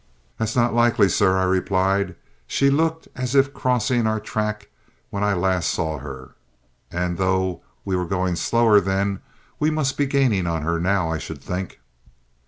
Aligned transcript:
"That's 0.39 0.55
not 0.55 0.73
likely, 0.73 1.07
sir," 1.09 1.37
I 1.37 1.43
replied. 1.43 2.15
"She 2.47 2.71
looked 2.71 3.07
as 3.15 3.35
if 3.35 3.53
crossing 3.53 4.07
our 4.07 4.19
track 4.19 4.69
when 5.11 5.23
I 5.23 5.35
last 5.35 5.69
saw 5.69 5.99
her; 5.99 6.31
and, 6.91 7.19
though 7.19 7.61
we 7.85 7.95
were 7.95 8.07
going 8.07 8.35
slower 8.35 8.81
then, 8.81 9.19
we 9.59 9.69
must 9.69 9.97
be 9.99 10.07
gaining 10.07 10.47
on 10.47 10.63
her 10.63 10.79
now, 10.79 11.11
I 11.11 11.19
should 11.19 11.39
think." 11.39 11.81